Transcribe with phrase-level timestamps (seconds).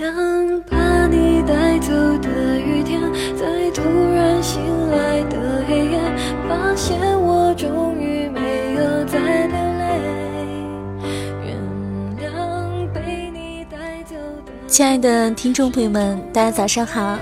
[0.00, 1.92] 谅把你带走
[2.22, 2.98] 的雨天，
[3.36, 3.82] 在突
[4.14, 4.58] 然醒
[4.90, 6.00] 来的黑夜，
[6.48, 10.00] 发现我终于没有再流泪。
[11.44, 11.54] 原
[12.16, 14.16] 谅被你带走
[14.46, 14.52] 的。
[14.66, 17.18] 亲爱的听众朋友们，大家早上好！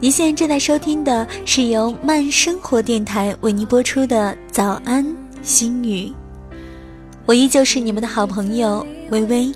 [0.00, 5.06] 您现在正在收听的是由慢生活电台为您播出的《早安
[5.42, 6.06] 心语》，
[7.24, 9.52] 我依旧是你们的好朋友微微。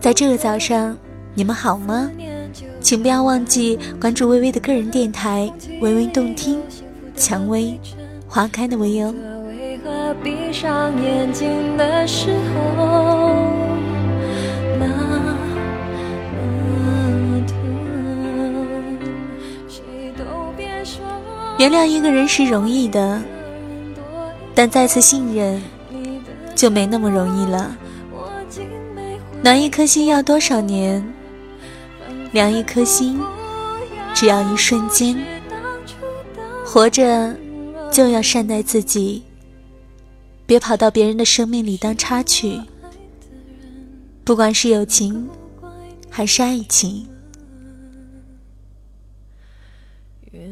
[0.00, 0.96] 在这个早上，
[1.38, 2.10] 你们好吗？
[2.80, 5.48] 请不要忘记关注微微的个人电台
[5.80, 6.60] “微微动听”，
[7.14, 7.78] 蔷薇
[8.26, 9.14] 花开的微哦。
[9.46, 12.32] 为何闭上眼睛的时
[12.76, 13.38] 候，
[14.80, 14.88] 那？
[21.56, 23.22] 原谅一个人是容易的，
[24.56, 25.62] 但再次信任
[26.56, 27.76] 就没那么容易了。
[28.10, 31.14] 我竟没暖一颗心要多少年？
[32.32, 33.20] 凉一颗心
[34.14, 35.16] 只要一瞬间。
[36.64, 37.34] 活着
[37.90, 39.22] 就要善待自己，
[40.44, 42.60] 别跑到别人的生命里当插曲。
[44.22, 45.26] 不管是友情
[46.10, 47.08] 还是爱情，
[50.30, 50.44] 原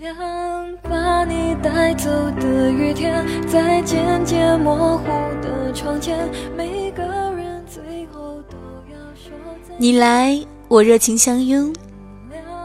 [0.00, 2.08] 谅把你带走
[2.40, 5.06] 的雨天，在渐渐模糊
[5.42, 8.56] 的窗前，每个人最后都
[8.92, 9.32] 要说
[9.68, 10.40] 再你来
[10.72, 11.70] 我热情相拥，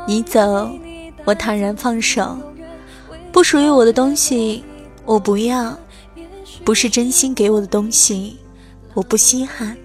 [0.07, 0.71] 你走
[1.25, 2.37] 我坦然放手。
[3.33, 4.63] 不属于我的东西，
[5.03, 5.75] 我不要；
[6.63, 8.37] 不是真心给我的东西，
[8.93, 9.75] 我不稀罕。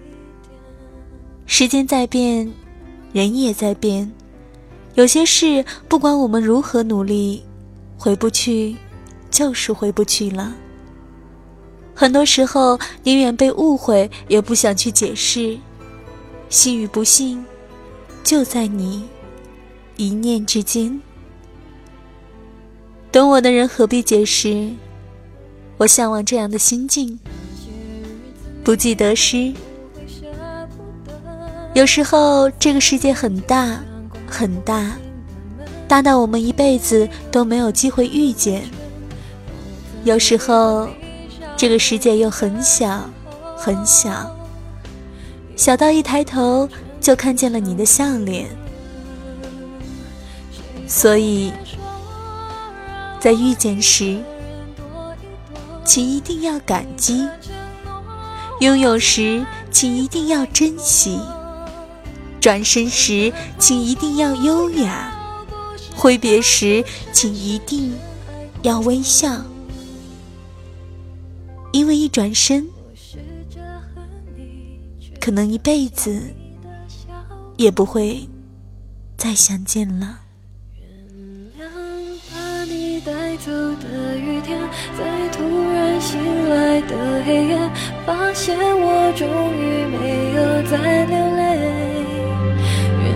[1.47, 2.49] 时间在变，
[3.13, 4.09] 人也在变，
[4.95, 7.43] 有些事不管我们如何努力，
[7.99, 8.77] 回不去，
[9.33, 10.55] 就是回不去了。
[11.93, 15.59] 很多时候，宁愿被误会，也不想去解释。
[16.49, 17.45] 信与不信，
[18.23, 19.05] 就在你
[19.97, 21.01] 一念之间。
[23.11, 24.71] 懂我的人何必解释？
[25.77, 27.19] 我向往这样的心境，
[28.63, 29.53] 不计得失。
[31.75, 33.83] 有时候，这个世界很大，
[34.27, 34.93] 很大，
[35.89, 38.63] 大到我们一辈子都没有机会遇见；
[40.05, 40.89] 有时候，
[41.57, 43.11] 这个世界又很小，
[43.57, 44.35] 很小，
[45.57, 46.69] 小到一抬头
[47.03, 48.49] 就看见了你的笑脸。
[50.87, 51.53] 所以，
[53.19, 54.19] 在遇见时，
[55.85, 57.27] 请一定要感激；
[58.61, 61.19] 拥有时，请一定要珍惜；
[62.41, 65.13] 转身时，请一定要优雅；
[65.97, 67.95] 挥别时，请一定
[68.63, 69.43] 要微笑。
[71.73, 72.69] 因为一转身，
[75.19, 76.23] 可能一辈子
[77.63, 78.29] 也不会
[79.17, 80.19] 再相见了。
[80.75, 80.85] 原
[81.57, 81.71] 谅
[82.29, 84.59] 把你带走的雨天，
[84.99, 86.19] 在突然醒
[86.51, 87.71] 来的黑夜，
[88.05, 91.41] 发现我终于没有再流泪。
[92.99, 93.07] 原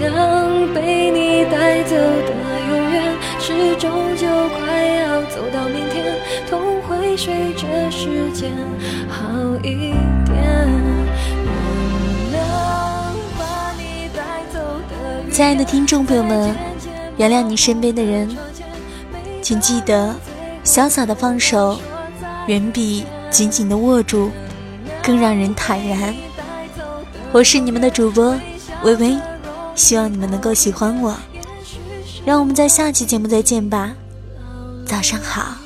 [0.00, 2.32] 谅被你带走的
[2.70, 2.96] 永远，
[3.38, 4.26] 是终究
[4.58, 6.16] 快要走到明天，
[6.48, 8.50] 痛会随着时间
[9.10, 9.22] 好
[9.62, 9.92] 一
[15.34, 16.54] 亲爱的听众朋友们，
[17.16, 18.36] 原谅你身边的人，
[19.42, 20.14] 请记得，
[20.62, 21.76] 潇洒的放手，
[22.46, 24.30] 远比紧紧的握住
[25.02, 26.14] 更让人坦然。
[27.32, 28.38] 我是你们的主播
[28.84, 29.18] 微微，
[29.74, 31.16] 希望你们能够喜欢我。
[32.24, 33.92] 让我们在下期节目再见吧。
[34.86, 35.56] 早上好。